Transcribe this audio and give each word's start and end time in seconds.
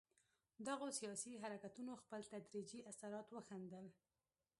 دغو 0.67 0.87
سیاسي 0.99 1.33
حرکتونو 1.43 1.91
خپل 2.03 2.21
تدریجي 2.33 2.79
اثرات 2.91 3.27
وښندل. 3.31 3.85